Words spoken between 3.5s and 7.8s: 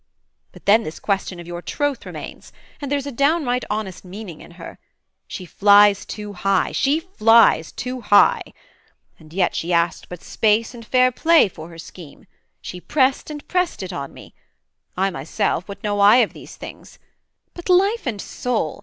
honest meaning in her; She flies too high, she flies